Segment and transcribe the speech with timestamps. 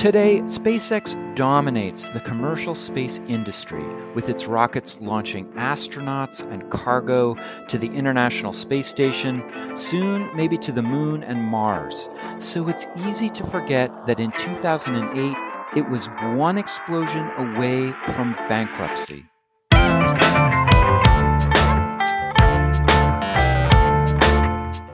[0.00, 3.84] Today, SpaceX dominates the commercial space industry
[4.14, 7.36] with its rockets launching astronauts and cargo
[7.68, 9.44] to the International Space Station,
[9.76, 12.08] soon maybe to the Moon and Mars.
[12.38, 15.36] So it's easy to forget that in 2008,
[15.76, 19.26] it was one explosion away from bankruptcy.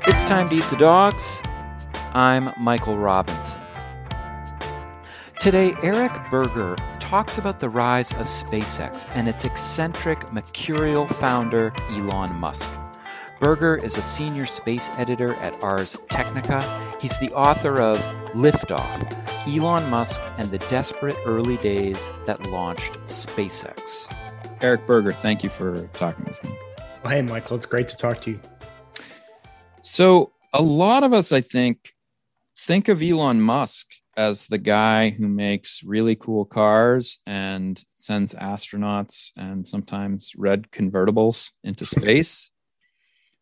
[0.09, 1.41] It's time to eat the dogs.
[2.13, 3.61] I'm Michael Robinson.
[5.47, 12.35] Today, Eric Berger talks about the rise of SpaceX and its eccentric, mercurial founder, Elon
[12.35, 12.69] Musk.
[13.39, 16.61] Berger is a senior space editor at Ars Technica.
[17.01, 17.97] He's the author of
[18.35, 19.07] Liftoff
[19.47, 24.13] Elon Musk and the Desperate Early Days That Launched SpaceX.
[24.63, 26.59] Eric Berger, thank you for talking with me.
[27.05, 28.41] Well, hey, Michael, it's great to talk to you.
[29.81, 31.95] So, a lot of us, I think,
[32.57, 33.87] think of Elon Musk
[34.17, 41.51] as the guy who makes really cool cars and sends astronauts and sometimes red convertibles
[41.63, 42.51] into space.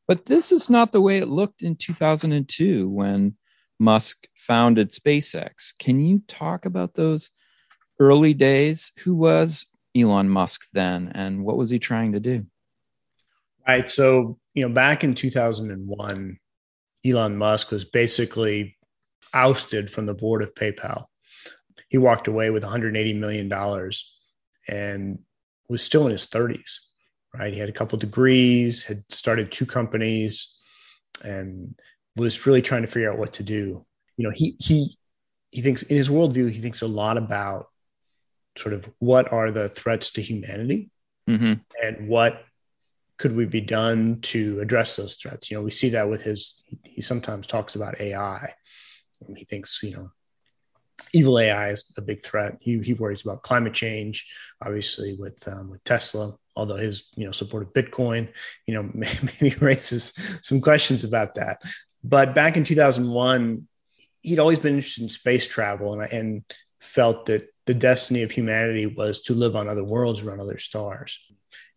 [0.09, 3.37] But this is not the way it looked in 2002 when
[3.79, 5.73] Musk founded SpaceX.
[5.79, 7.31] Can you talk about those
[7.99, 8.93] early days?
[9.05, 9.67] Who was
[9.97, 12.47] Elon Musk then and what was he trying to do?
[13.67, 13.89] Right.
[13.89, 16.39] So, you know, back in 2001,
[17.07, 18.77] Elon Musk was basically
[19.33, 21.07] ousted from the board of PayPal.
[21.89, 24.13] He walked away with 180 million dollars
[24.69, 25.21] and
[25.69, 26.79] was still in his 30s.
[27.33, 30.57] Right, he had a couple degrees, had started two companies,
[31.25, 31.75] and
[32.15, 33.85] was really trying to figure out what to do.
[34.17, 34.97] You know, he he
[35.51, 37.67] he thinks in his worldview, he thinks a lot about
[38.57, 40.91] sort of what are the threats to humanity
[41.29, 41.55] mm-hmm.
[41.83, 42.45] and what
[43.19, 45.51] could we be done to address those threats.
[45.51, 46.63] You know, we see that with his.
[46.85, 48.55] He sometimes talks about AI
[49.37, 50.11] he thinks, you know,
[51.13, 52.59] evil AI is a big threat.
[52.61, 54.27] He, he worries about climate change,
[54.63, 56.35] obviously with um, with Tesla.
[56.57, 58.33] Although his you know support of Bitcoin,
[58.67, 58.91] you know,
[59.41, 60.13] maybe raises
[60.43, 61.63] some questions about that.
[62.03, 63.67] But back in 2001,
[64.23, 66.45] he'd always been interested in space travel, and and
[66.81, 71.19] felt that the destiny of humanity was to live on other worlds around other stars.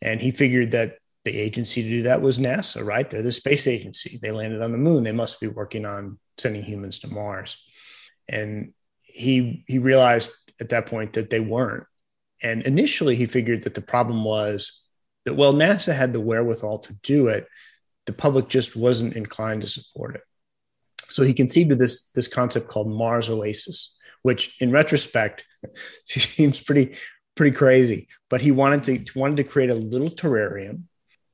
[0.01, 3.09] And he figured that the agency to do that was NASA, right?
[3.09, 4.19] They're the space agency.
[4.21, 5.03] They landed on the moon.
[5.03, 7.57] They must be working on sending humans to Mars.
[8.27, 11.85] And he he realized at that point that they weren't.
[12.41, 14.85] And initially he figured that the problem was
[15.25, 17.47] that well NASA had the wherewithal to do it,
[18.05, 20.21] the public just wasn't inclined to support it.
[21.09, 25.45] So he conceived of this this concept called Mars Oasis, which in retrospect
[26.05, 26.95] seems pretty
[27.35, 30.83] pretty crazy, but he wanted to wanted to create a little terrarium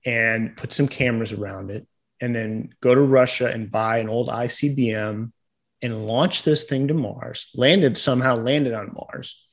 [0.05, 1.87] and put some cameras around it
[2.23, 5.33] and then go to Russia and buy an old ICBM
[5.81, 9.45] and launch this thing to Mars, landed somehow landed on Mars,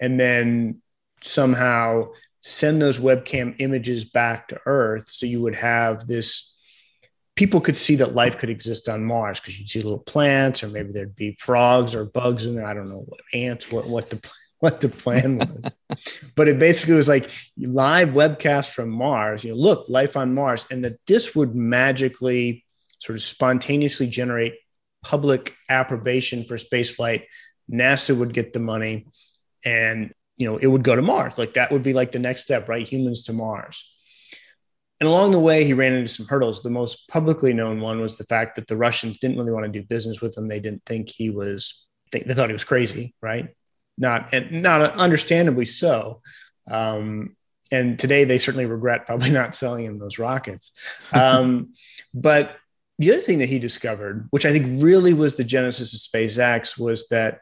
[0.00, 0.80] and then
[1.20, 5.08] somehow send those webcam images back to Earth.
[5.10, 6.54] So you would have this
[7.34, 10.68] people could see that life could exist on Mars because you'd see little plants, or
[10.68, 12.64] maybe there'd be frogs or bugs in there.
[12.64, 14.20] I don't know what ants, what what the
[14.64, 15.74] what the plan was.
[16.34, 19.44] but it basically was like live webcast from Mars.
[19.44, 22.64] You know, look, life on Mars, and that this would magically
[22.98, 24.54] sort of spontaneously generate
[25.02, 27.24] public approbation for spaceflight.
[27.70, 29.06] NASA would get the money,
[29.66, 31.36] and you know it would go to Mars.
[31.36, 32.88] Like that would be like the next step, right?
[32.88, 33.90] Humans to Mars.
[34.98, 36.62] And along the way, he ran into some hurdles.
[36.62, 39.80] The most publicly known one was the fact that the Russians didn't really want to
[39.80, 40.48] do business with him.
[40.48, 41.86] They didn't think he was.
[42.12, 43.48] They, they thought he was crazy, right?
[43.96, 46.20] Not and not understandably so.
[46.70, 47.36] Um,
[47.70, 50.72] and today they certainly regret probably not selling him those rockets.
[51.12, 51.72] Um,
[52.14, 52.56] but
[52.98, 56.78] the other thing that he discovered, which I think really was the genesis of SpaceX,
[56.78, 57.40] was that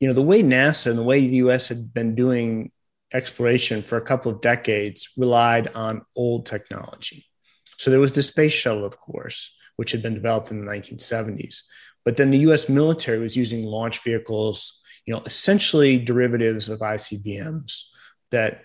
[0.00, 1.68] you know the way NASA and the way the U.S.
[1.68, 2.70] had been doing
[3.12, 7.24] exploration for a couple of decades relied on old technology.
[7.78, 11.60] So there was the space shuttle, of course, which had been developed in the 1970s.
[12.04, 12.68] But then the U.S.
[12.68, 17.82] military was using launch vehicles you know, essentially derivatives of ICBMs
[18.30, 18.64] that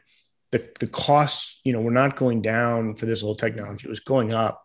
[0.51, 3.85] the, the costs, you know, were not going down for this old technology.
[3.85, 4.63] It was going up.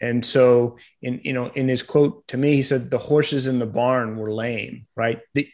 [0.00, 3.58] And so in, you know, in his quote to me, he said, the horses in
[3.58, 5.20] the barn were lame, right?
[5.34, 5.50] The,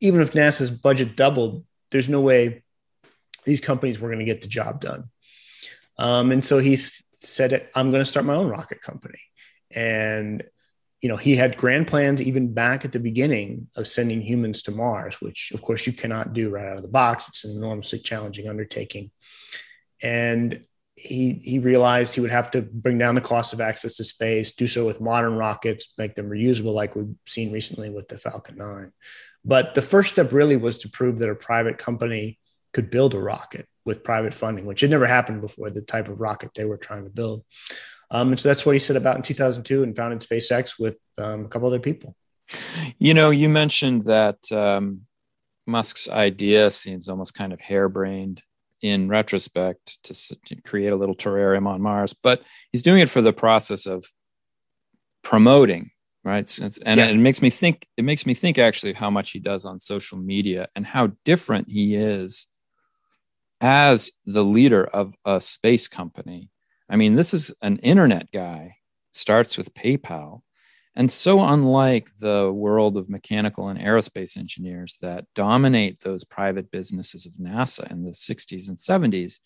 [0.00, 2.62] even if NASA's budget doubled, there's no way
[3.44, 5.10] these companies were going to get the job done.
[5.98, 9.20] Um, and so he said, I'm going to start my own rocket company.
[9.70, 10.42] And
[11.00, 14.70] you know, he had grand plans even back at the beginning of sending humans to
[14.70, 17.26] Mars, which of course you cannot do right out of the box.
[17.28, 19.10] It's an enormously challenging undertaking.
[20.02, 24.04] And he he realized he would have to bring down the cost of access to
[24.04, 28.18] space, do so with modern rockets, make them reusable, like we've seen recently with the
[28.18, 28.92] Falcon 9.
[29.42, 32.38] But the first step really was to prove that a private company
[32.74, 36.20] could build a rocket with private funding, which had never happened before, the type of
[36.20, 37.44] rocket they were trying to build.
[38.10, 41.44] Um, and so that's what he set about in 2002 and founded SpaceX with um,
[41.44, 42.16] a couple other people.
[42.98, 45.02] You know, you mentioned that um,
[45.66, 48.42] Musk's idea seems almost kind of harebrained
[48.82, 50.14] in retrospect to,
[50.46, 52.42] to, create a little terrarium on Mars, but
[52.72, 54.04] he's doing it for the process of
[55.22, 55.90] promoting,
[56.24, 56.58] right?
[56.58, 57.06] and yeah.
[57.06, 57.86] it makes me think.
[57.96, 61.70] It makes me think actually how much he does on social media and how different
[61.70, 62.46] he is
[63.60, 66.48] as the leader of a space company.
[66.90, 68.76] I mean, this is an internet guy.
[69.12, 70.42] Starts with PayPal
[70.96, 77.26] and so unlike the world of mechanical and aerospace engineers that dominate those private businesses
[77.26, 79.40] of NASA in the 60s and 70s.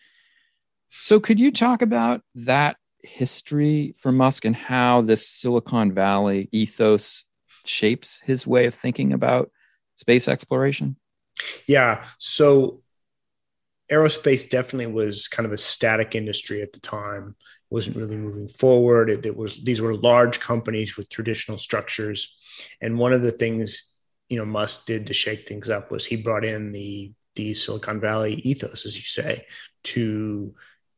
[0.96, 7.24] So, could you talk about that history for Musk and how this Silicon Valley ethos
[7.66, 9.50] shapes his way of thinking about
[9.96, 10.96] space exploration?
[11.66, 12.04] Yeah.
[12.18, 12.80] So,
[13.90, 17.36] aerospace definitely was kind of a static industry at the time
[17.74, 19.10] wasn't really moving forward.
[19.10, 22.32] It, it, was these were large companies with traditional structures,
[22.80, 23.96] and one of the things
[24.28, 28.00] you know Musk did to shake things up was he brought in the the Silicon
[28.00, 29.44] Valley ethos, as you say,
[29.84, 30.54] to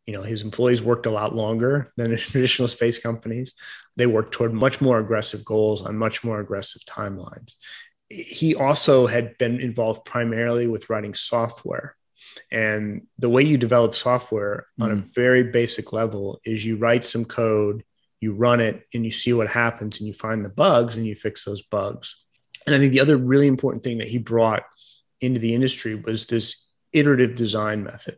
[0.06, 3.54] you know his employees worked a lot longer than traditional space companies.
[3.96, 7.54] They worked toward much more aggressive goals on much more aggressive timelines.
[8.10, 11.95] He also had been involved primarily with writing software
[12.50, 14.84] and the way you develop software mm.
[14.84, 15.14] on a mm.
[15.14, 17.84] very basic level is you write some code,
[18.20, 21.14] you run it, and you see what happens, and you find the bugs and you
[21.14, 22.24] fix those bugs.
[22.66, 24.64] And I think the other really important thing that he brought
[25.20, 28.16] into the industry was this iterative design method.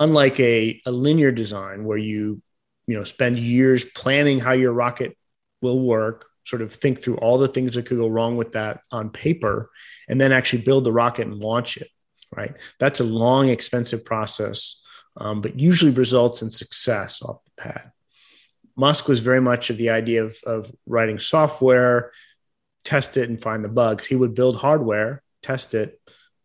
[0.00, 2.42] Unlike a, a linear design where you
[2.86, 5.16] you know spend years planning how your rocket
[5.62, 8.80] will work sort of think through all the things that could go wrong with that
[8.92, 9.70] on paper
[10.08, 11.88] and then actually build the rocket and launch it
[12.36, 12.54] right?
[12.78, 14.82] That's a long, expensive process,
[15.16, 17.92] um, but usually results in success off the pad.
[18.76, 22.12] Musk was very much of the idea of, of writing software,
[22.84, 24.06] test it, and find the bugs.
[24.06, 26.00] He would build hardware, test it,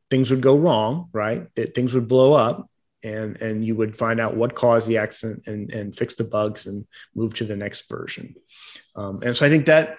[0.09, 1.47] things would go wrong, right?
[1.55, 2.69] Things would blow up,
[3.03, 6.65] and and you would find out what caused the accident and and fix the bugs
[6.65, 8.35] and move to the next version.
[8.95, 9.97] Um, and so I think that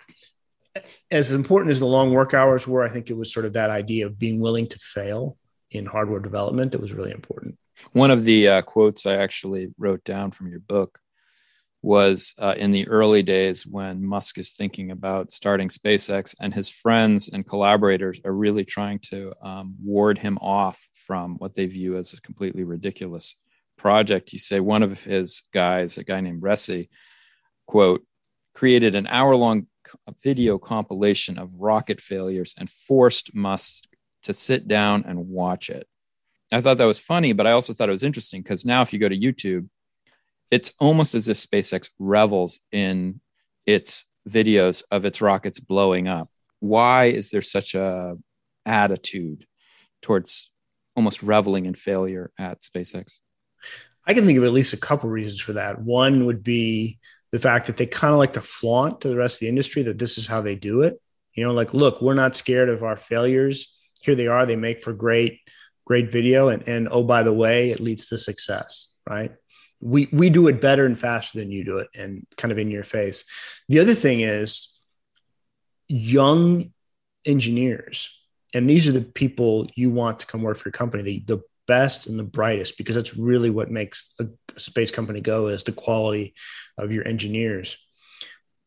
[1.11, 3.71] as important as the long work hours were, I think it was sort of that
[3.71, 5.37] idea of being willing to fail
[5.71, 7.57] in hardware development that was really important.
[7.93, 10.99] One of the uh, quotes I actually wrote down from your book
[11.83, 16.69] was uh, in the early days when Musk is thinking about starting SpaceX, and his
[16.69, 21.97] friends and collaborators are really trying to um, ward him off from what they view
[21.97, 23.37] as a completely ridiculous
[23.79, 24.33] project.
[24.33, 26.91] You say one of his guys, a guy named Ressi,
[27.67, 28.05] quote,
[28.55, 29.67] created an hour long
[30.23, 33.85] video compilation of rocket failures and forced Musk
[34.25, 35.87] to sit down and watch it.
[36.53, 38.93] I thought that was funny, but I also thought it was interesting because now if
[38.93, 39.69] you go to YouTube,
[40.51, 43.21] it's almost as if SpaceX revels in
[43.67, 46.29] its videos of its rockets blowing up.
[46.59, 48.17] Why is there such a
[48.67, 49.47] attitude
[50.03, 50.51] towards
[50.97, 53.19] almost reveling in failure at SpaceX?
[54.07, 55.81] I can think of at least a couple reasons for that.
[55.81, 56.99] One would be
[57.31, 59.83] the fact that they kind of like to flaunt to the rest of the industry
[59.85, 61.01] that this is how they do it.
[61.35, 64.47] You know, like, look, we're not scared of our failures here they are.
[64.47, 65.41] They make for great,
[65.85, 66.49] great video.
[66.49, 69.33] And, and oh, by the way, it leads to success, right?
[69.81, 72.71] We, we do it better and faster than you do it and kind of in
[72.71, 73.25] your face.
[73.69, 74.79] The other thing is
[75.89, 76.73] young
[77.25, 78.11] engineers,
[78.55, 81.43] and these are the people you want to come work for your company, the, the
[81.67, 85.65] best and the brightest, because that's really what makes a, a space company go is
[85.65, 86.35] the quality
[86.77, 87.79] of your engineers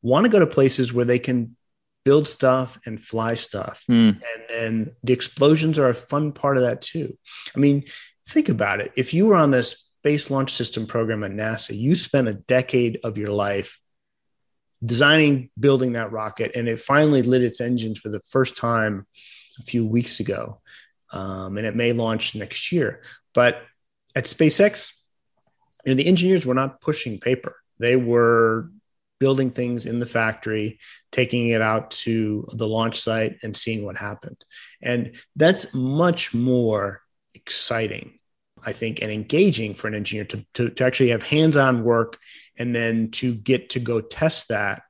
[0.04, 1.56] want to go to places where they can
[2.06, 3.84] build stuff and fly stuff.
[3.90, 4.22] Mm.
[4.22, 7.18] And then the explosions are a fun part of that too.
[7.56, 7.86] I mean,
[8.28, 8.92] think about it.
[8.96, 13.00] If you were on this Space Launch System program at NASA, you spent a decade
[13.04, 13.80] of your life
[14.84, 19.08] designing, building that rocket, and it finally lit its engines for the first time
[19.60, 20.60] a few weeks ago.
[21.12, 23.02] Um, and it may launch next year.
[23.34, 23.62] But
[24.16, 24.92] at SpaceX,
[25.86, 27.56] you know, the engineers were not pushing paper.
[27.80, 28.70] They were
[29.20, 30.80] building things in the factory,
[31.12, 34.44] taking it out to the launch site and seeing what happened.
[34.82, 37.02] And that's much more
[37.34, 38.20] exciting,
[38.64, 42.18] I think, and engaging for an engineer to, to, to actually have hands on work
[42.58, 44.84] and then to get to go test that.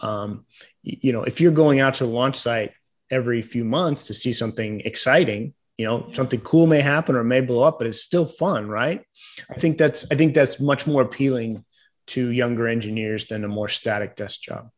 [0.00, 0.46] Um,
[0.82, 2.72] you know, if you're going out to the launch site
[3.10, 7.40] every few months to see something exciting, you know something cool may happen or may
[7.40, 9.04] blow up but it's still fun right
[9.50, 11.64] i think that's i think that's much more appealing
[12.06, 14.70] to younger engineers than a more static desk job.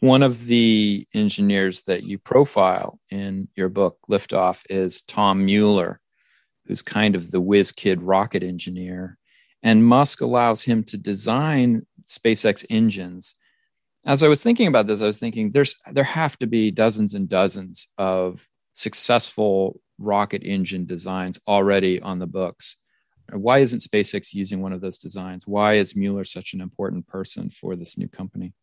[0.00, 6.00] One of the engineers that you profile in your book liftoff is tom mueller
[6.66, 9.18] who's kind of the whiz kid rocket engineer.
[9.62, 13.34] And musk allows him to design spacex engines.
[14.06, 17.14] As i was thinking about this i was thinking there's there have to be dozens
[17.14, 22.76] and dozens of successful rocket engine designs already on the books.
[23.32, 25.46] Why isn't SpaceX using one of those designs?
[25.46, 28.54] Why is Mueller such an important person for this new company?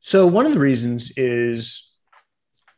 [0.00, 1.94] So, one of the reasons is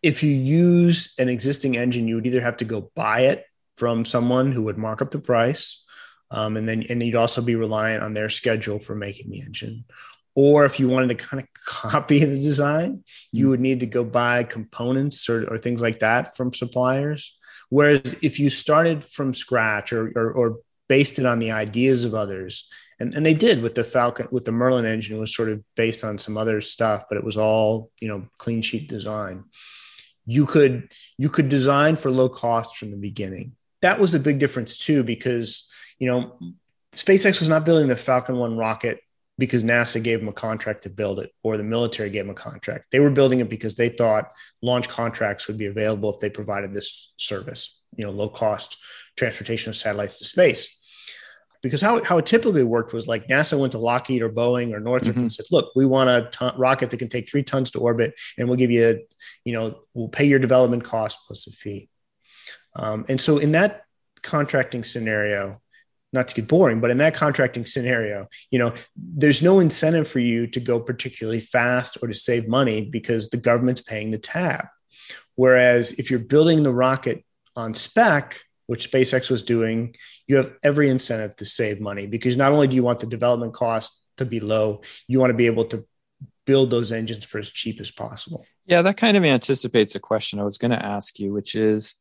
[0.02, 3.45] if you use an existing engine, you would either have to go buy it
[3.76, 5.85] from someone who would mark up the price,
[6.30, 9.85] um, and then and you'd also be reliant on their schedule for making the engine.
[10.35, 13.50] Or if you wanted to kind of copy the design, you hmm.
[13.50, 17.37] would need to go buy components or, or things like that from suppliers.
[17.69, 20.59] Whereas if you started from scratch or, or, or
[20.90, 22.68] based it on the ideas of others,
[22.99, 26.02] and, and they did with the Falcon, with the Merlin engine, was sort of based
[26.02, 29.44] on some other stuff, but it was all, you know, clean sheet design.
[30.26, 33.52] You could, you could design for low cost from the beginning.
[33.82, 35.70] That was a big difference too, because,
[36.00, 36.37] you know,
[36.90, 38.99] SpaceX was not building the Falcon 1 rocket
[39.38, 42.35] because NASA gave them a contract to build it or the military gave them a
[42.35, 42.87] contract.
[42.90, 46.75] They were building it because they thought launch contracts would be available if they provided
[46.75, 48.76] this service, you know, low cost
[49.16, 50.80] transportation of satellites to space.
[51.62, 54.81] Because how, how it typically worked was like NASA went to Lockheed or Boeing or
[54.81, 55.25] Northrop mm-hmm.
[55.25, 58.14] and said, look, we want a ton- rocket that can take three tons to orbit
[58.38, 58.99] and we'll give you, a,
[59.45, 61.90] you know, we'll pay your development cost plus a fee.
[62.75, 63.85] Um, and so in that
[64.23, 65.61] contracting scenario,
[66.12, 70.19] not to get boring, but in that contracting scenario, you know, there's no incentive for
[70.19, 74.67] you to go particularly fast or to save money because the government's paying the tab.
[75.37, 77.25] Whereas if you're building the rocket
[77.55, 79.95] on spec, which SpaceX was doing,
[80.31, 83.53] you have every incentive to save money because not only do you want the development
[83.53, 85.85] cost to be low, you want to be able to
[86.47, 88.45] build those engines for as cheap as possible.
[88.67, 91.95] Yeah, that kind of anticipates a question I was going to ask you, which is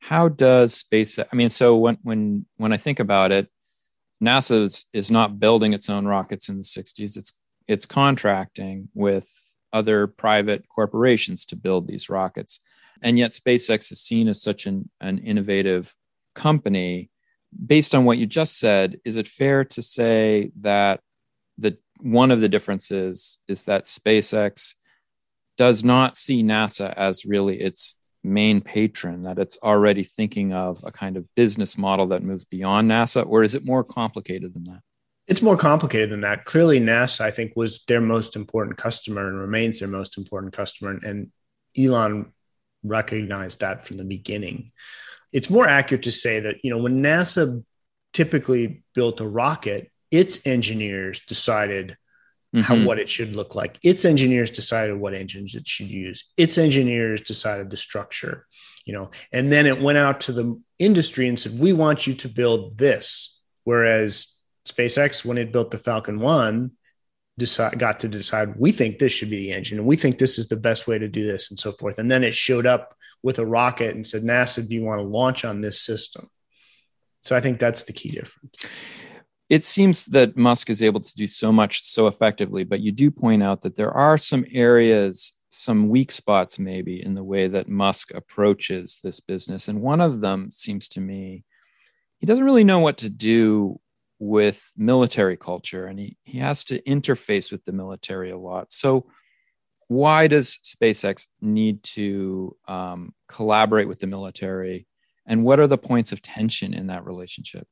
[0.00, 3.48] how does space i mean so when when when i think about it
[4.22, 7.16] NASA is, is not building its own rockets in the 60s.
[7.16, 9.28] It's it's contracting with
[9.72, 12.60] other private corporations to build these rockets.
[13.02, 15.94] And yet SpaceX is seen as such an, an innovative
[16.34, 17.10] company.
[17.66, 21.00] Based on what you just said, is it fair to say that
[21.58, 24.74] the one of the differences is that SpaceX
[25.56, 27.94] does not see NASA as really its
[28.24, 32.90] main patron that it's already thinking of a kind of business model that moves beyond
[32.90, 34.80] NASA, or is it more complicated than that?
[35.26, 36.44] It's more complicated than that.
[36.44, 40.98] Clearly, NASA, I think, was their most important customer and remains their most important customer.
[41.02, 41.30] And
[41.78, 42.32] Elon
[42.82, 44.72] recognized that from the beginning.
[45.34, 47.62] It's more accurate to say that, you know, when NASA
[48.14, 51.98] typically built a rocket, its engineers decided
[52.54, 52.60] mm-hmm.
[52.60, 53.78] how what it should look like.
[53.82, 56.24] Its engineers decided what engines it should use.
[56.36, 58.46] Its engineers decided the structure,
[58.86, 62.14] you know, and then it went out to the industry and said, "We want you
[62.14, 64.28] to build this." Whereas
[64.68, 66.72] SpaceX, when it built the Falcon One,
[67.38, 70.38] decide, got to decide we think this should be the engine, and we think this
[70.38, 71.98] is the best way to do this, and so forth.
[71.98, 75.06] And then it showed up with a rocket and said, "NASA, do you want to
[75.06, 76.28] launch on this system?"
[77.22, 78.68] So I think that's the key difference
[79.50, 83.10] it seems that Musk is able to do so much so effectively, but you do
[83.10, 87.68] point out that there are some areas, some weak spots maybe in the way that
[87.68, 89.68] Musk approaches this business.
[89.68, 91.44] And one of them seems to me,
[92.18, 93.78] he doesn't really know what to do
[94.18, 98.72] with military culture and he, he has to interface with the military a lot.
[98.72, 99.06] So,
[99.88, 104.86] why does SpaceX need to um, collaborate with the military?
[105.26, 107.66] And what are the points of tension in that relationship?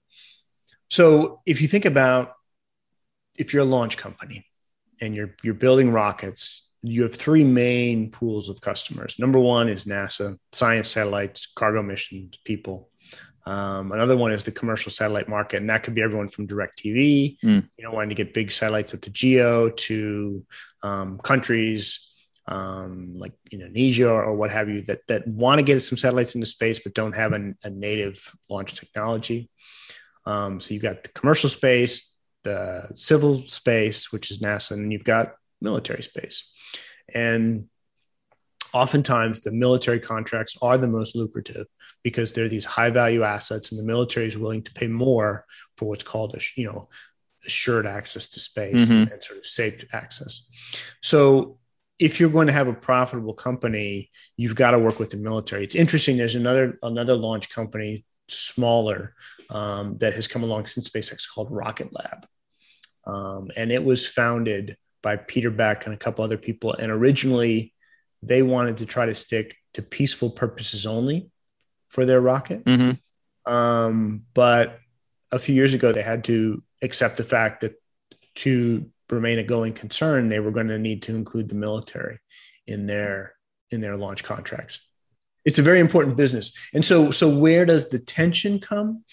[0.90, 2.35] So if you think about
[3.35, 4.47] if you're a launch company
[5.00, 9.19] and you're you're building rockets, you have three main pools of customers.
[9.19, 12.90] Number one is NASA, science satellites, cargo missions, people.
[13.44, 17.38] Um, another one is the commercial satellite market, and that could be everyone from DirecTV,
[17.40, 17.68] mm.
[17.76, 20.44] you know, wanting to get big satellites up to geo, to
[20.82, 22.12] um, countries
[22.46, 26.34] um, like Indonesia or, or, what have you that that want to get some satellites
[26.34, 29.49] into space but don't have an, a native launch technology.
[30.26, 35.04] Um, so you've got the commercial space, the civil space, which is NASA, and you've
[35.04, 36.50] got military space.
[37.14, 37.68] And
[38.72, 41.66] oftentimes the military contracts are the most lucrative
[42.02, 45.88] because they're these high value assets and the military is willing to pay more for
[45.88, 46.88] what's called a you know
[47.44, 49.12] assured access to space mm-hmm.
[49.12, 50.42] and, sort of safe access
[51.02, 51.58] so
[52.02, 55.62] if you're going to have a profitable company, you've got to work with the military.
[55.62, 56.16] It's interesting.
[56.16, 59.14] There's another another launch company, smaller,
[59.50, 62.26] um, that has come along since SpaceX called Rocket Lab,
[63.06, 66.72] um, and it was founded by Peter Beck and a couple other people.
[66.72, 67.72] And originally,
[68.22, 71.30] they wanted to try to stick to peaceful purposes only
[71.88, 72.64] for their rocket.
[72.64, 73.52] Mm-hmm.
[73.52, 74.78] Um, but
[75.30, 77.74] a few years ago, they had to accept the fact that
[78.36, 82.18] to remain a going concern, they were going to need to include the military
[82.66, 83.34] in their
[83.70, 84.86] in their launch contracts.
[85.44, 89.04] It's a very important business, and so so where does the tension come?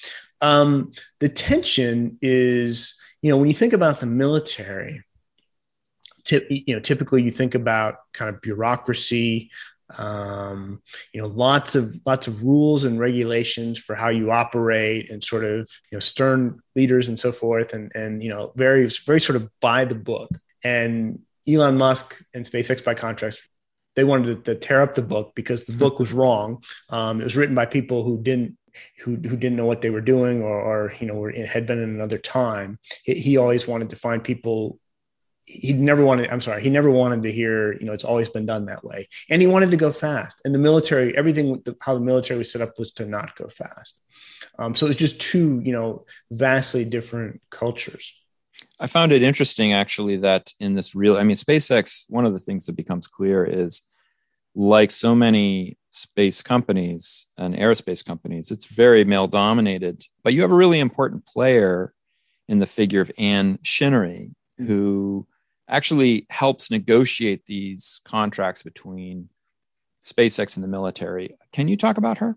[0.41, 5.03] Um, the tension is, you know, when you think about the military,
[6.23, 9.51] tip, you know, typically you think about kind of bureaucracy,
[9.97, 10.81] um,
[11.13, 15.43] you know lots of lots of rules and regulations for how you operate and sort
[15.43, 19.35] of you know stern leaders and so forth and and you know very very sort
[19.35, 20.29] of by the book.
[20.63, 23.41] And elon musk and spacex by contrast
[23.95, 26.63] they wanted to, to tear up the book because the book was wrong.
[26.89, 28.57] Um, it was written by people who didn't
[28.99, 31.81] who, who didn't know what they were doing or, or you know were, had been
[31.81, 32.77] in another time.
[33.03, 34.79] He, he always wanted to find people
[35.49, 38.45] he never wanted i'm sorry he never wanted to hear you know it's always been
[38.45, 39.07] done that way.
[39.29, 40.41] And he wanted to go fast.
[40.45, 43.99] And the military everything how the military was set up was to not go fast.
[44.59, 48.13] Um, so it's just two you know vastly different cultures.
[48.79, 52.39] I found it interesting actually that in this real i mean spacex one of the
[52.39, 53.81] things that becomes clear is
[54.55, 60.51] like so many space companies and aerospace companies it's very male dominated but you have
[60.51, 61.93] a really important player
[62.47, 65.25] in the figure of anne chinnery who
[65.69, 69.29] actually helps negotiate these contracts between
[70.05, 71.35] SpaceX and the military.
[71.51, 72.35] Can you talk about her?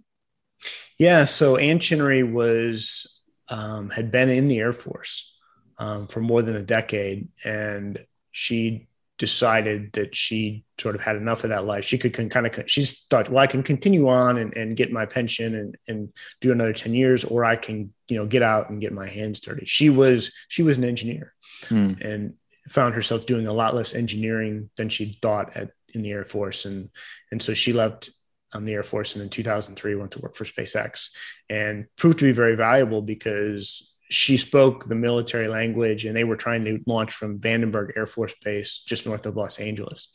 [0.99, 5.35] Yeah, so Ann Chinnery was um, had been in the Air Force
[5.79, 7.99] um, for more than a decade, and
[8.31, 11.85] she decided that she sort of had enough of that life.
[11.85, 15.07] She could kind of she thought, well, I can continue on and, and get my
[15.07, 18.81] pension and, and do another ten years, or I can you know get out and
[18.81, 19.67] get my hands dirty.
[19.67, 21.35] She was she was an engineer,
[21.69, 21.95] hmm.
[22.01, 22.35] and
[22.69, 26.65] found herself doing a lot less engineering than she thought at in the Air Force,
[26.65, 26.91] and
[27.31, 28.11] and so she left
[28.53, 31.09] um, the Air Force and in 2003 went to work for SpaceX
[31.49, 36.37] and proved to be very valuable because she spoke the military language and they were
[36.37, 40.09] trying to launch from Vandenberg Air Force Base just north of Los Angeles,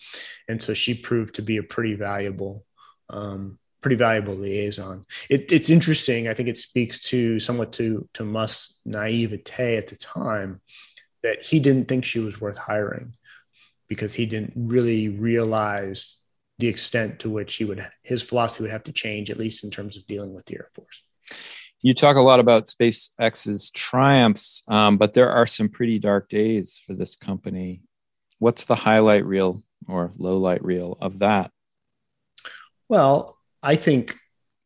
[0.47, 2.65] and so she proved to be a pretty valuable.
[3.09, 5.05] Um, pretty valuable liaison.
[5.29, 6.27] It, it's interesting.
[6.27, 10.61] I think it speaks to somewhat to to Musk's naivete at the time
[11.23, 13.13] that he didn't think she was worth hiring
[13.87, 16.17] because he didn't really realize
[16.59, 19.69] the extent to which he would his philosophy would have to change at least in
[19.69, 21.03] terms of dealing with the air force.
[21.81, 26.81] You talk a lot about spacex's triumphs um, but there are some pretty dark days
[26.85, 27.81] for this company.
[28.39, 31.51] What's the highlight reel or low light reel of that?
[32.89, 34.15] Well i think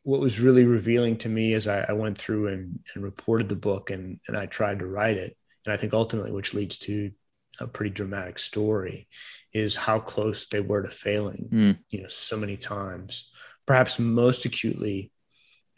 [0.04, 3.56] what was really revealing to me as I, I went through and, and reported the
[3.56, 7.12] book and, and I tried to write it and I think ultimately, which leads to
[7.60, 9.08] a pretty dramatic story,
[9.54, 11.50] is how close they were to failing.
[11.52, 11.80] Mm.
[11.90, 13.30] You know, so many times.
[13.66, 15.12] Perhaps most acutely,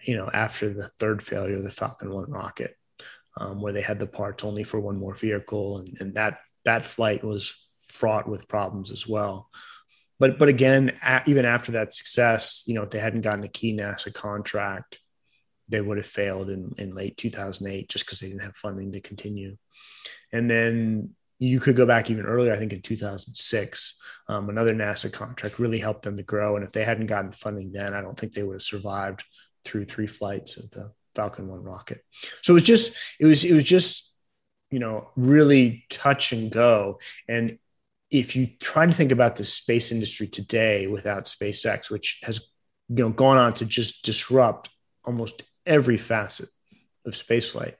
[0.01, 2.75] you know, after the third failure of the Falcon One rocket,
[3.37, 6.85] um, where they had the parts only for one more vehicle, and, and that that
[6.85, 9.49] flight was fraught with problems as well.
[10.19, 13.49] But but again, a- even after that success, you know, if they hadn't gotten a
[13.49, 14.99] key NASA contract,
[15.73, 19.01] they would have failed in, in late 2008 just because they didn't have funding to
[19.01, 19.57] continue.
[20.31, 25.11] And then you could go back even earlier, I think in 2006, um, another NASA
[25.11, 26.55] contract really helped them to grow.
[26.55, 29.23] And if they hadn't gotten funding then, I don't think they would have survived
[29.65, 32.03] through three flights of the Falcon 1 rocket.
[32.43, 34.13] So it was just, it was, it was just,
[34.69, 36.99] you know, really touch and go.
[37.27, 37.57] And
[38.11, 42.41] if you try to think about the space industry today without SpaceX, which has
[42.89, 44.69] you know gone on to just disrupt
[45.03, 46.49] almost every facet
[47.05, 47.75] of spaceflight,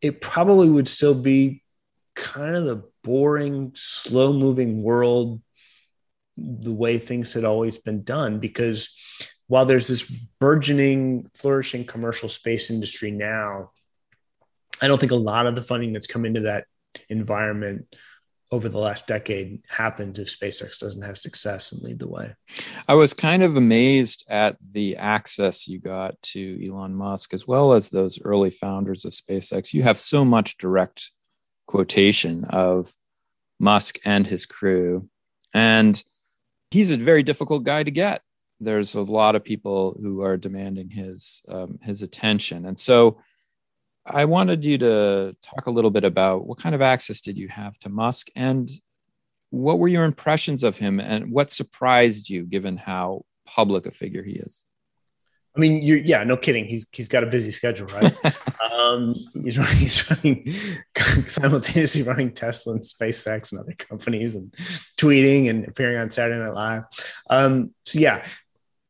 [0.00, 1.62] it probably would still be
[2.14, 5.40] kind of the boring, slow moving world,
[6.36, 8.38] the way things had always been done.
[8.38, 8.88] Because
[9.46, 10.02] while there's this
[10.38, 13.70] burgeoning, flourishing commercial space industry now,
[14.80, 16.64] I don't think a lot of the funding that's come into that
[17.08, 17.86] environment
[18.52, 22.34] over the last decade happens if SpaceX doesn't have success and lead the way.
[22.88, 27.72] I was kind of amazed at the access you got to Elon Musk as well
[27.72, 29.72] as those early founders of SpaceX.
[29.72, 31.10] You have so much direct
[31.68, 32.92] quotation of
[33.60, 35.08] Musk and his crew.
[35.54, 36.02] And
[36.72, 38.22] he's a very difficult guy to get.
[38.58, 42.66] There's a lot of people who are demanding his um, his attention.
[42.66, 43.20] And so
[44.06, 47.48] I wanted you to talk a little bit about what kind of access did you
[47.48, 48.70] have to Musk and
[49.50, 54.22] what were your impressions of him and what surprised you given how public a figure
[54.22, 54.64] he is?
[55.56, 56.64] I mean, you yeah, no kidding.
[56.64, 58.14] He's he's got a busy schedule, right?
[58.72, 60.46] um, he's running, he's running
[61.26, 64.54] simultaneously running Tesla and SpaceX and other companies, and
[64.96, 66.84] tweeting and appearing on Saturday Night Live.
[67.28, 68.24] Um, so yeah,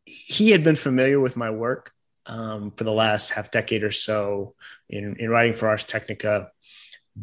[0.04, 1.92] he had been familiar with my work
[2.26, 4.54] um, for the last half decade or so
[4.88, 6.50] in in writing for Ars Technica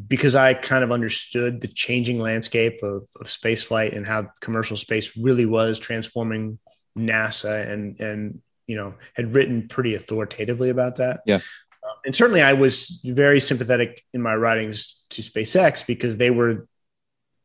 [0.08, 4.78] because I kind of understood the changing landscape of, of space flight and how commercial
[4.78, 6.60] space really was transforming
[6.98, 11.22] NASA and and you know had written pretty authoritatively about that.
[11.26, 11.40] Yeah.
[11.84, 16.68] Um, and certainly I was very sympathetic in my writings to SpaceX because they were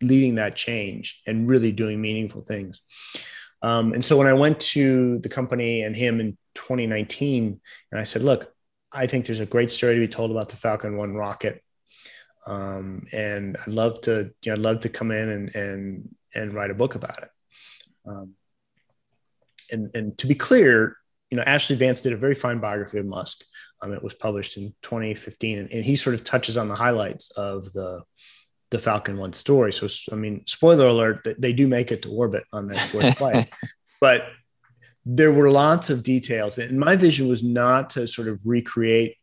[0.00, 2.80] leading that change and really doing meaningful things.
[3.62, 8.02] Um, and so when I went to the company and him in 2019, and I
[8.02, 8.52] said, look,
[8.90, 11.62] I think there's a great story to be told about the Falcon 1 rocket
[12.46, 16.54] um, and I'd love to, you know, I'd love to come in and and and
[16.54, 17.30] write a book about it.
[18.06, 18.34] Um,
[19.70, 20.96] and and to be clear,
[21.30, 23.44] you know, Ashlee Vance did a very fine biography of Musk.
[23.80, 27.30] Um, it was published in 2015, and, and he sort of touches on the highlights
[27.32, 28.02] of the
[28.72, 29.72] the Falcon One story.
[29.72, 33.48] So, I mean, spoiler alert: they do make it to orbit on that fourth flight,
[34.00, 34.24] but
[35.06, 36.58] there were lots of details.
[36.58, 39.16] And my vision was not to sort of recreate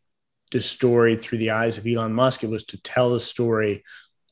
[0.50, 2.42] the story through the eyes of Elon Musk.
[2.42, 3.84] It was to tell the story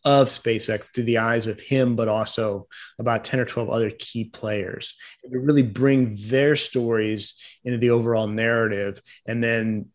[0.04, 4.24] of SpaceX through the eyes of him, but also about 10 or 12 other key
[4.24, 9.02] players and to really bring their stories into the overall narrative.
[9.26, 9.86] And then,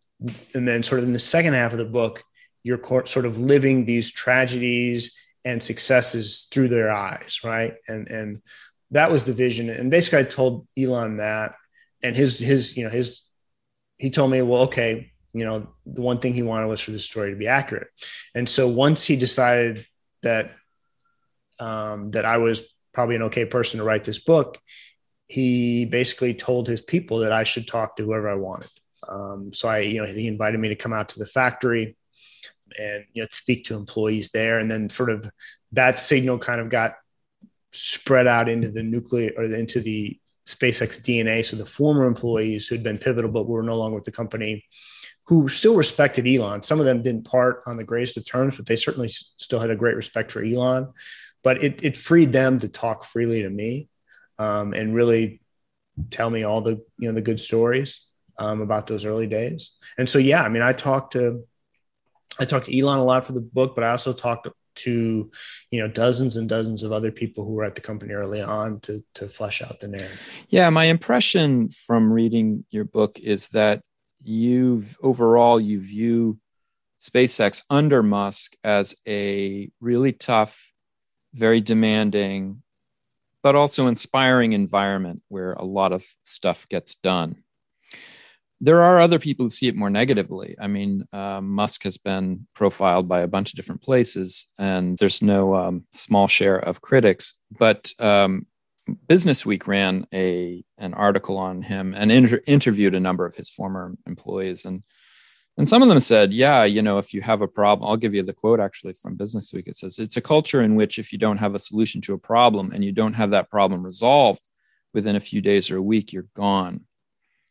[0.53, 2.23] and then sort of in the second half of the book,
[2.63, 7.41] you're sort of living these tragedies and successes through their eyes.
[7.43, 7.75] Right.
[7.87, 8.41] And, and
[8.91, 9.69] that was the vision.
[9.69, 11.55] And basically I told Elon that
[12.01, 13.21] and his, his, you know, his,
[13.97, 16.99] he told me, well, okay, you know, the one thing he wanted was for the
[16.99, 17.87] story to be accurate.
[18.35, 19.85] And so once he decided
[20.21, 20.51] that
[21.59, 24.59] um, that I was probably an okay person to write this book,
[25.27, 28.69] he basically told his people that I should talk to whoever I wanted.
[29.07, 31.95] Um, so I, you know, he invited me to come out to the factory
[32.79, 35.29] and you know speak to employees there, and then sort of
[35.71, 36.95] that signal kind of got
[37.71, 41.43] spread out into the nuclear or into the SpaceX DNA.
[41.43, 44.65] So the former employees who had been pivotal but were no longer with the company
[45.27, 46.63] who still respected Elon.
[46.63, 49.69] Some of them didn't part on the greatest of terms, but they certainly still had
[49.69, 50.91] a great respect for Elon.
[51.43, 53.87] But it, it freed them to talk freely to me
[54.37, 55.41] um, and really
[56.09, 58.01] tell me all the you know the good stories
[58.37, 59.71] um, about those early days.
[59.97, 61.45] And so yeah, I mean, I talked to
[62.39, 65.29] I talked to Elon a lot for the book, but I also talked to
[65.71, 68.79] you know dozens and dozens of other people who were at the company early on
[68.81, 70.45] to to flesh out the narrative.
[70.49, 73.81] Yeah, my impression from reading your book is that
[74.23, 76.39] you've overall you view
[76.99, 80.71] SpaceX under Musk as a really tough,
[81.33, 82.63] very demanding,
[83.41, 87.42] but also inspiring environment where a lot of stuff gets done.
[88.63, 90.55] There are other people who see it more negatively.
[90.57, 95.21] I mean, uh, Musk has been profiled by a bunch of different places, and there's
[95.21, 97.37] no um, small share of critics.
[97.59, 98.45] But um,
[99.09, 103.49] Business Week ran a an article on him and inter- interviewed a number of his
[103.49, 104.83] former employees, and
[105.57, 108.15] and some of them said, "Yeah, you know, if you have a problem, I'll give
[108.15, 109.67] you the quote actually from Business Week.
[109.67, 112.17] It says it's a culture in which if you don't have a solution to a
[112.17, 114.47] problem and you don't have that problem resolved
[114.93, 116.85] within a few days or a week, you're gone.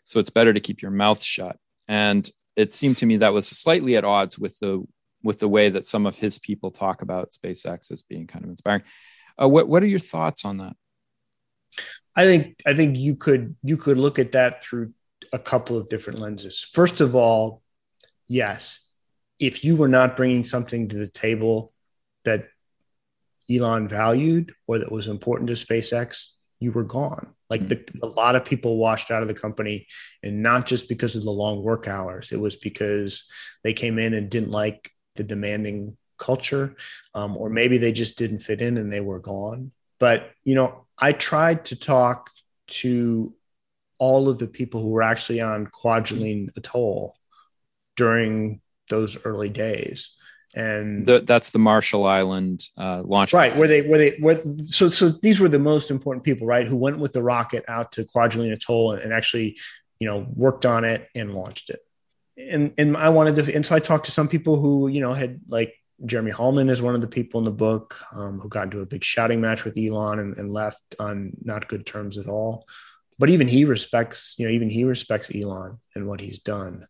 [0.05, 1.57] So it's better to keep your mouth shut."
[1.89, 4.83] And it seemed to me that was slightly at odds with the
[5.23, 8.51] with the way that some of his people talk about SpaceX as being kind of
[8.51, 8.83] inspiring.
[9.41, 10.75] Uh, what what are your thoughts on that?
[12.15, 14.93] I think I think you could you could look at that through
[15.33, 16.67] a couple of different lenses.
[16.73, 17.63] First of all,
[18.29, 18.93] yes,
[19.39, 21.73] if you were not bringing something to the table
[22.25, 22.47] that
[23.51, 26.29] Elon valued or that was important to SpaceX,
[26.61, 27.35] you were gone.
[27.53, 29.87] Like the, a lot of people washed out of the company,
[30.23, 32.33] and not just because of the long work hours.
[32.33, 33.25] It was because
[33.63, 36.77] they came in and didn't like the demanding culture,
[37.15, 39.73] um, or maybe they just didn't fit in and they were gone.
[39.99, 42.31] But you know, I tried to talk
[42.83, 43.35] to
[43.99, 47.15] all of the people who were actually on Kwajalein Atoll
[47.97, 50.17] during those early days.
[50.55, 53.57] And the, that's the Marshall Island uh, launch, right?
[53.57, 56.67] Where they, where they, where so, so these were the most important people, right?
[56.67, 59.59] Who went with the rocket out to Kwajalein Atoll and, and actually,
[59.99, 61.81] you know, worked on it and launched it.
[62.37, 65.15] And and I wanted to, and so I talked to some people who, you know,
[65.15, 68.65] had like Jeremy Hollman is one of the people in the book um, who got
[68.65, 72.27] into a big shouting match with Elon and, and, left on not good terms at
[72.27, 72.67] all.
[73.19, 76.85] But even he respects, you know, even he respects Elon and what he's done.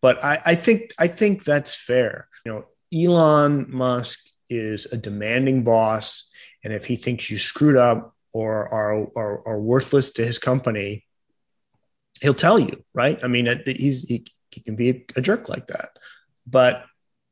[0.00, 2.28] But I, I think I think that's fair.
[2.44, 6.30] You know, Elon Musk is a demanding boss
[6.64, 11.06] And if he thinks you screwed up or are, are, are worthless to his company,
[12.20, 13.18] he'll tell you, right?
[13.22, 15.90] I mean, he's, he, he can be a jerk like that.
[16.46, 16.84] But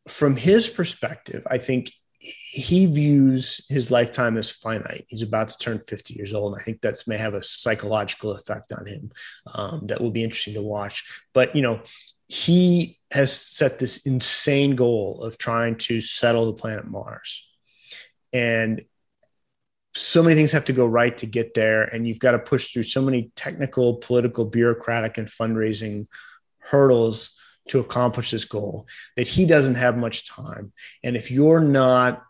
[0.08, 5.04] from his perspective, I think he views his lifetime as finite.
[5.08, 6.52] He's about to turn 50 years old.
[6.52, 9.12] And I think that may have a psychological effect on him
[9.52, 11.22] um, that will be interesting to watch.
[11.34, 11.82] But, you know,
[12.28, 17.46] he has set this insane goal of trying to settle the planet Mars.
[18.32, 18.84] And
[19.94, 21.82] so many things have to go right to get there.
[21.84, 26.08] And you've got to push through so many technical, political, bureaucratic, and fundraising
[26.58, 27.30] hurdles
[27.68, 28.86] to accomplish this goal
[29.16, 32.22] that he doesn't have much time and if you're not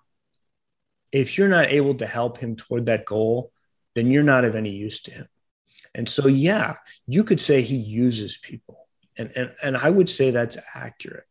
[1.13, 3.53] if you're not able to help him toward that goal
[3.95, 5.27] then you're not of any use to him
[5.95, 6.75] and so yeah
[7.07, 8.86] you could say he uses people
[9.19, 11.25] and and, and i would say that's accurate.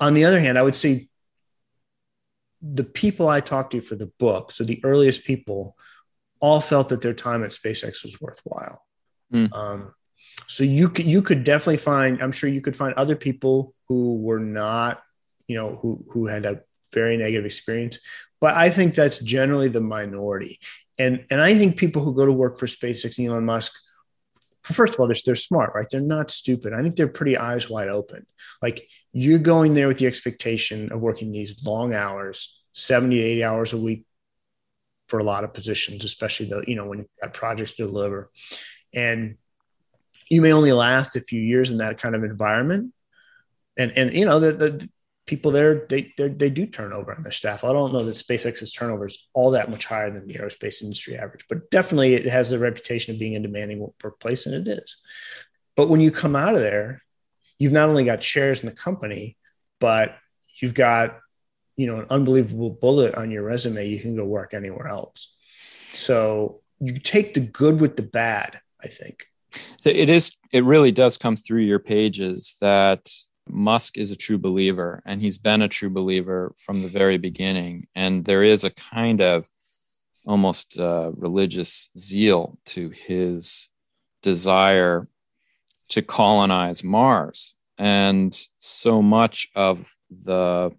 [0.00, 1.08] On the other hand i would say
[2.62, 5.76] the people i talked to for the book so the earliest people
[6.40, 8.82] all felt that their time at spacex was worthwhile.
[9.32, 9.52] Mm.
[9.54, 9.94] um,
[10.46, 14.16] so you could you could definitely find i'm sure you could find other people who
[14.16, 15.02] were not
[15.48, 17.98] you know who who had a very negative experience
[18.40, 20.58] but i think that's generally the minority.
[20.98, 23.72] And and i think people who go to work for spacex and elon musk
[24.74, 25.86] first of all they're, they're smart right?
[25.90, 26.72] They're not stupid.
[26.72, 28.26] I think they're pretty eyes wide open.
[28.62, 33.72] Like you're going there with the expectation of working these long hours 70 80 hours
[33.72, 34.04] a week
[35.08, 38.30] for a lot of positions especially the you know when you've got projects to deliver.
[38.94, 39.36] And
[40.28, 42.92] you may only last a few years in that kind of environment.
[43.78, 44.88] And, and you know, the, the
[45.26, 47.64] people there, they, they do turnover on their staff.
[47.64, 51.16] I don't know that SpaceX's turnover is all that much higher than the aerospace industry
[51.16, 54.96] average, but definitely it has the reputation of being a demanding workplace, and it is.
[55.76, 57.02] But when you come out of there,
[57.58, 59.36] you've not only got shares in the company,
[59.80, 60.16] but
[60.60, 61.18] you've got
[61.76, 63.88] you know an unbelievable bullet on your resume.
[63.88, 65.32] You can go work anywhere else.
[65.92, 69.26] So you take the good with the bad, I think
[69.84, 73.10] it is it really does come through your pages that
[73.48, 77.86] Musk is a true believer and he's been a true believer from the very beginning
[77.94, 79.48] and there is a kind of
[80.26, 83.68] almost uh, religious zeal to his
[84.22, 85.08] desire
[85.88, 90.72] to colonize Mars and so much of the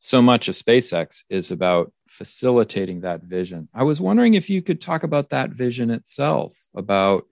[0.00, 3.68] so much of SpaceX is about facilitating that vision.
[3.72, 7.24] I was wondering if you could talk about that vision itself about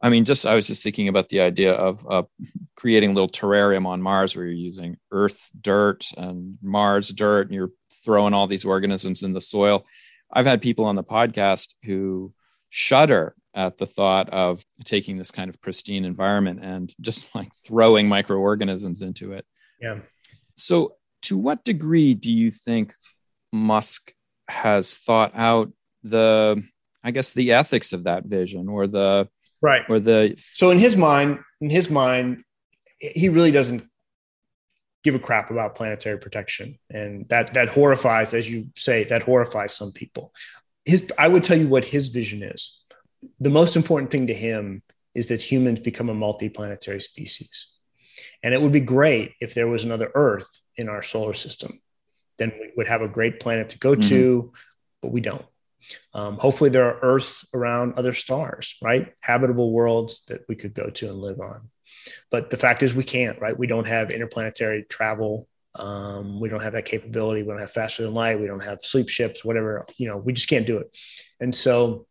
[0.00, 2.22] I mean, just I was just thinking about the idea of uh,
[2.76, 7.54] creating a little terrarium on Mars where you're using Earth dirt and Mars dirt, and
[7.54, 7.72] you're
[8.04, 9.84] throwing all these organisms in the soil.
[10.32, 12.32] I've had people on the podcast who
[12.70, 18.08] shudder at the thought of taking this kind of pristine environment and just like throwing
[18.08, 19.44] microorganisms into it.
[19.80, 19.98] Yeah.
[20.54, 22.94] So, to what degree do you think
[23.52, 24.12] Musk
[24.48, 25.72] has thought out
[26.04, 26.62] the,
[27.02, 29.28] I guess, the ethics of that vision or the
[29.60, 29.84] right.
[29.88, 32.44] Or the so in his mind in his mind
[32.98, 33.88] he really doesn't
[35.04, 36.78] give a crap about planetary protection.
[36.90, 40.32] And that that horrifies as you say that horrifies some people.
[40.84, 42.80] His i would tell you what his vision is.
[43.40, 44.82] The most important thing to him
[45.14, 47.68] is that humans become a multi-planetary species.
[48.42, 51.80] And it would be great if there was another earth in our solar system.
[52.36, 54.08] Then we would have a great planet to go mm-hmm.
[54.08, 54.52] to
[55.02, 55.44] but we don't
[56.14, 59.12] um, hopefully, there are Earths around other stars, right?
[59.20, 61.70] Habitable worlds that we could go to and live on.
[62.30, 63.58] But the fact is, we can't, right?
[63.58, 65.48] We don't have interplanetary travel.
[65.74, 67.42] Um, we don't have that capability.
[67.42, 68.40] We don't have faster than light.
[68.40, 69.86] We don't have sleep ships, whatever.
[69.96, 70.96] You know, we just can't do it.
[71.40, 72.06] And so,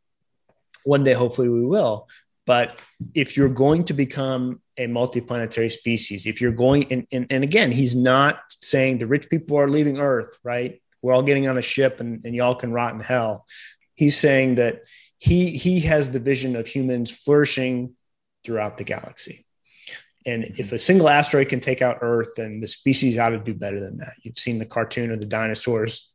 [0.85, 2.07] one day, hopefully, we will.
[2.45, 2.79] But
[3.13, 7.71] if you're going to become a multiplanetary species, if you're going, and, and, and again,
[7.71, 10.81] he's not saying the rich people are leaving Earth, right?
[11.01, 13.45] We're all getting on a ship and, and y'all can rot in hell.
[13.93, 14.81] He's saying that
[15.17, 17.95] he he has the vision of humans flourishing
[18.43, 19.45] throughout the galaxy.
[20.25, 20.61] And mm-hmm.
[20.61, 23.79] if a single asteroid can take out Earth, then the species ought to do better
[23.79, 24.13] than that.
[24.21, 26.11] You've seen the cartoon of the dinosaurs,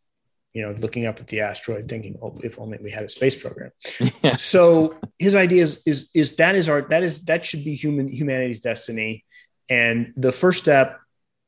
[0.53, 3.37] you know, looking up at the asteroid, thinking, "Oh, if only we had a space
[3.37, 3.71] program."
[4.23, 4.37] Yeah.
[4.37, 8.09] So his idea is, is is that is our that is that should be human
[8.09, 9.25] humanity's destiny.
[9.69, 11.01] And the first step,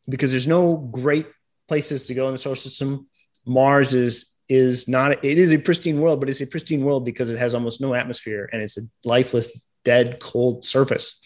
[0.08, 1.26] because there's no great
[1.68, 3.06] places to go in the solar system
[3.46, 7.30] Mars is is not it is a pristine world, but it's a pristine world because
[7.30, 9.50] it has almost no atmosphere and it's a lifeless,
[9.84, 11.18] dead, cold surface.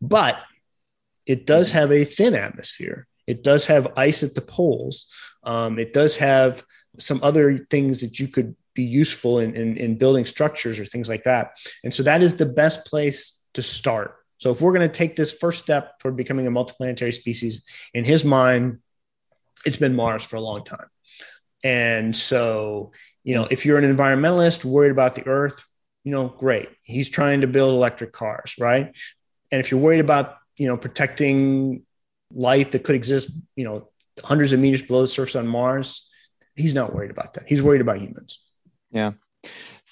[0.00, 0.38] But
[1.26, 3.06] it does have a thin atmosphere.
[3.26, 5.06] It does have ice at the poles.
[5.42, 6.62] Um, it does have
[6.98, 11.08] some other things that you could be useful in, in, in building structures or things
[11.08, 11.52] like that.
[11.82, 14.16] And so that is the best place to start.
[14.38, 17.62] So if we're going to take this first step toward becoming a multiplanetary species,
[17.94, 18.80] in his mind,
[19.64, 20.86] it's been Mars for a long time
[21.64, 22.92] And so,
[23.24, 23.52] you know, hmm.
[23.52, 25.64] if you're an environmentalist worried about the earth,
[26.04, 26.68] you know, great.
[26.82, 28.96] He's trying to build electric cars, right?
[29.50, 31.82] And if you're worried about, you know, protecting
[32.30, 33.88] life that could exist, you know,
[34.22, 36.08] hundreds of meters below the surface on Mars,
[36.54, 37.44] he's not worried about that.
[37.48, 38.38] He's worried about humans.
[38.90, 39.12] Yeah.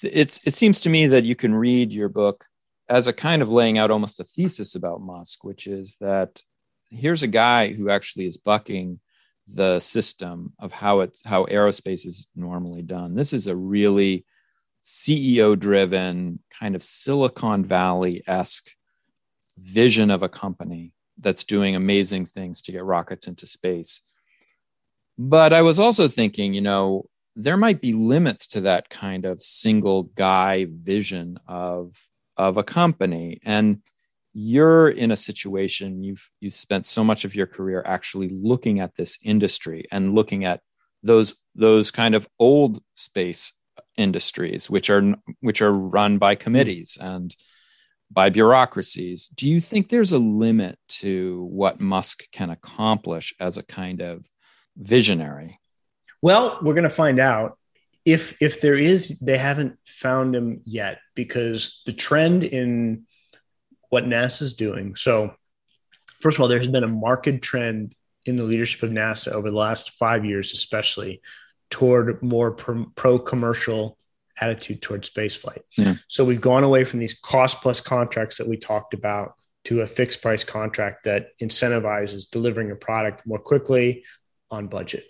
[0.03, 2.45] It's it seems to me that you can read your book
[2.89, 6.41] as a kind of laying out almost a thesis about Musk, which is that
[6.89, 8.99] here's a guy who actually is bucking
[9.47, 13.15] the system of how it's how aerospace is normally done.
[13.15, 14.25] This is a really
[14.83, 18.71] CEO driven kind of Silicon Valley esque
[19.57, 24.01] vision of a company that's doing amazing things to get rockets into space.
[25.17, 29.39] But I was also thinking, you know, there might be limits to that kind of
[29.39, 31.95] single guy vision of
[32.35, 33.79] of a company and
[34.33, 38.95] you're in a situation you've you spent so much of your career actually looking at
[38.95, 40.59] this industry and looking at
[41.03, 43.53] those those kind of old space
[43.97, 47.35] industries which are which are run by committees and
[48.11, 49.27] by bureaucracies.
[49.29, 54.25] Do you think there's a limit to what musk can accomplish as a kind of
[54.77, 55.59] visionary?
[56.21, 57.57] Well we're going to find out
[58.05, 63.05] if if there is they haven't found him yet because the trend in
[63.93, 64.95] what NASA's doing.
[64.95, 65.35] So,
[66.19, 67.93] first of all, there has been a marked trend
[68.25, 71.21] in the leadership of NASA over the last five years, especially
[71.69, 73.99] toward more pro commercial
[74.41, 75.61] attitude towards spaceflight.
[75.77, 75.93] Yeah.
[76.07, 79.87] So, we've gone away from these cost plus contracts that we talked about to a
[79.87, 84.05] fixed price contract that incentivizes delivering a product more quickly
[84.49, 85.05] on budget.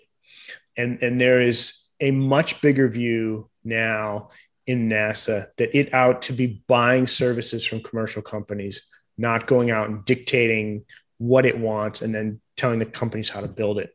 [0.76, 4.28] And, and there is a much bigger view now
[4.66, 9.88] in NASA that it out to be buying services from commercial companies, not going out
[9.88, 10.84] and dictating
[11.18, 13.90] what it wants and then telling the companies how to build it.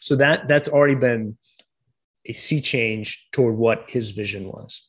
[0.00, 1.36] So that that's already been
[2.26, 4.82] a sea change toward what his vision was.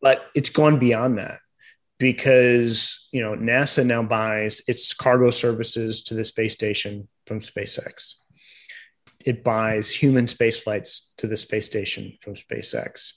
[0.00, 1.38] But it's gone beyond that
[1.98, 8.14] because you know NASA now buys its cargo services to the space station from SpaceX.
[9.24, 13.12] It buys human space flights to the space station from SpaceX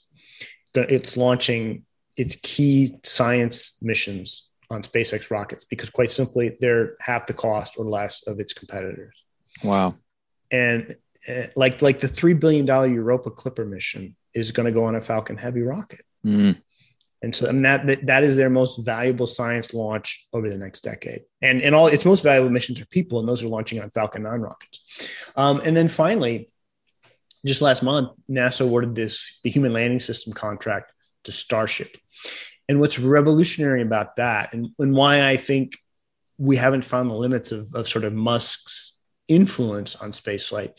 [0.82, 1.84] it's launching
[2.16, 7.84] its key science missions on SpaceX rockets because quite simply they're half the cost or
[7.84, 9.14] less of its competitors.
[9.62, 9.94] Wow.
[10.50, 10.96] And
[11.28, 14.94] uh, like like the 3 billion dollar Europa Clipper mission is going to go on
[14.94, 16.02] a Falcon Heavy rocket.
[16.24, 16.60] Mm.
[17.22, 21.22] And so that, that that is their most valuable science launch over the next decade.
[21.42, 24.22] And and all its most valuable missions are people and those are launching on Falcon
[24.22, 24.80] 9 rockets.
[25.36, 26.50] Um, and then finally
[27.44, 30.92] just last month, NASA awarded this the Human Landing System contract
[31.24, 31.96] to Starship.
[32.68, 35.78] And what's revolutionary about that, and, and why I think
[36.38, 40.72] we haven't found the limits of, of sort of Musk's influence on spaceflight,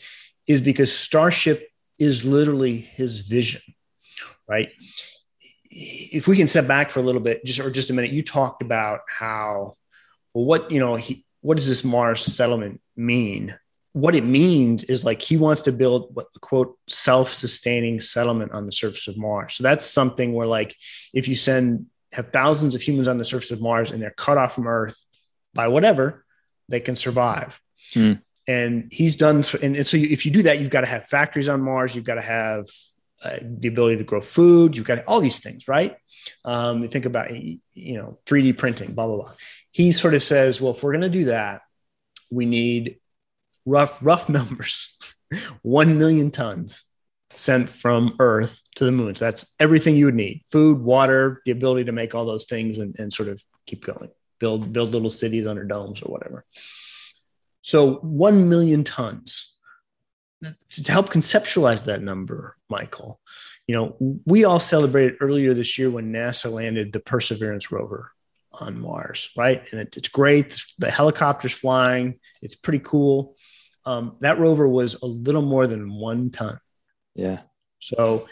[0.46, 1.68] is because Starship
[1.98, 3.62] is literally his vision,
[4.46, 4.70] right?
[5.70, 8.22] If we can step back for a little bit, just or just a minute, you
[8.22, 9.76] talked about how,
[10.34, 13.58] well, what you know, he, what does this Mars settlement mean?
[13.92, 18.72] What it means is like he wants to build what quote self-sustaining settlement on the
[18.72, 19.54] surface of Mars.
[19.54, 20.76] So that's something where like
[21.12, 24.38] if you send have thousands of humans on the surface of Mars and they're cut
[24.38, 25.04] off from Earth
[25.54, 26.24] by whatever,
[26.68, 27.60] they can survive.
[27.92, 28.14] Hmm.
[28.46, 31.50] And he's done, and, and so if you do that, you've got to have factories
[31.50, 31.94] on Mars.
[31.94, 32.66] You've got to have
[33.22, 34.74] uh, the ability to grow food.
[34.74, 35.96] You've got all these things, right?
[36.46, 39.32] Um, you think about you know 3D printing, blah blah blah.
[39.70, 41.60] He sort of says, well, if we're going to do that,
[42.30, 43.00] we need
[43.68, 44.96] rough rough numbers.
[45.62, 46.84] 1 million tons
[47.34, 49.14] sent from earth to the moon.
[49.14, 50.42] So that's everything you would need.
[50.50, 54.10] Food water the ability to make all those things and, and sort of keep going.
[54.38, 56.44] Build build little cities under domes or whatever.
[57.62, 59.54] So 1 million tons.
[60.42, 63.20] To help conceptualize that number michael
[63.66, 68.12] you know we all celebrated earlier this year when nasa landed the perseverance rover
[68.52, 69.62] on mars right?
[69.72, 70.62] And it, it's great.
[70.78, 72.18] The helicopter's flying.
[72.40, 73.36] It's pretty cool
[73.88, 76.60] um, that rover was a little more than one ton.
[77.14, 77.40] Yeah.
[77.78, 78.28] So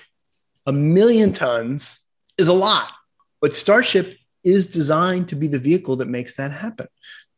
[0.66, 1.98] a million tons
[2.36, 2.92] is a lot,
[3.40, 6.88] but Starship is designed to be the vehicle that makes that happen.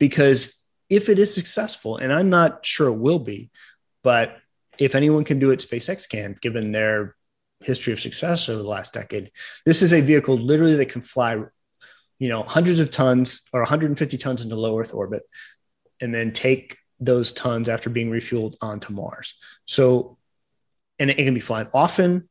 [0.00, 3.52] Because if it is successful, and I'm not sure it will be,
[4.02, 4.36] but
[4.80, 7.14] if anyone can do it, SpaceX can, given their
[7.60, 9.30] history of success over the last decade.
[9.64, 11.36] This is a vehicle literally that can fly,
[12.18, 15.22] you know, hundreds of tons or 150 tons into low Earth orbit,
[16.00, 19.34] and then take those tons after being refueled onto Mars.
[19.66, 20.18] So,
[20.98, 22.28] and it, it can be flying often.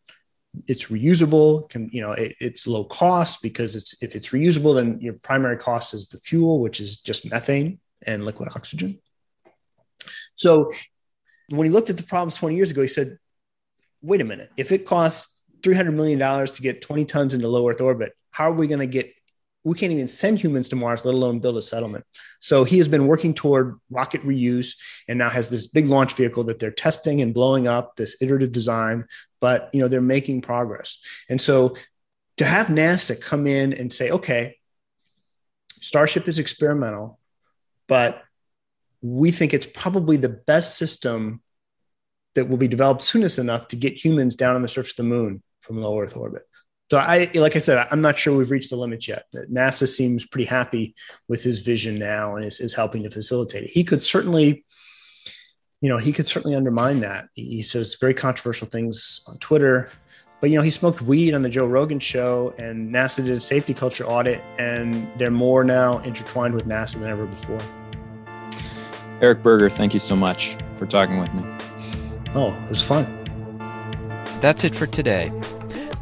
[0.68, 1.70] It's reusable.
[1.70, 5.57] Can you know it, it's low cost because it's if it's reusable, then your primary
[5.57, 8.99] cost is the fuel, which is just methane and liquid oxygen.
[10.36, 10.72] So,
[11.49, 13.18] when he looked at the problems 20 years ago, he said,
[14.01, 17.82] wait a minute, if it costs $300 million to get 20 tons into low Earth
[17.82, 19.11] orbit, how are we going to get
[19.68, 22.05] we can't even send humans to Mars, let alone build a settlement.
[22.39, 24.78] So he has been working toward rocket reuse
[25.09, 28.53] and now has this big launch vehicle that they're testing and blowing up, this iterative
[28.53, 29.03] design,
[29.41, 30.99] but you know, they're making progress.
[31.28, 31.76] And so
[32.38, 34.55] to have NASA come in and say, okay,
[35.82, 37.20] Starship is experimental,
[37.88, 38.24] but
[39.01, 41.41] we think it's probably the best system
[42.36, 45.03] that will be developed soonest enough to get humans down on the surface of the
[45.03, 46.47] moon from low Earth orbit.
[46.89, 49.25] So I, like I said, I'm not sure we've reached the limits yet.
[49.51, 50.95] NASA seems pretty happy
[51.27, 53.69] with his vision now and is, is helping to facilitate it.
[53.69, 54.63] He could certainly,
[55.81, 57.27] you know, he could certainly undermine that.
[57.33, 59.89] He says very controversial things on Twitter,
[60.39, 63.39] but you know, he smoked weed on the Joe Rogan show, and NASA did a
[63.39, 67.59] safety culture audit, and they're more now intertwined with NASA than ever before.
[69.19, 71.43] Eric Berger, thank you so much for talking with me.
[72.35, 73.05] Oh, it was fun.
[74.39, 75.31] That's it for today.